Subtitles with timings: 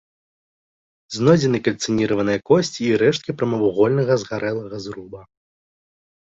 [1.17, 5.21] Знойдзены кальцыніраваныя косці і рэшткі прамавугольнага згарэлага зруба.